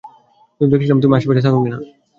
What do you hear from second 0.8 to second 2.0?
তুমি আশপাশে থাকো কি-না।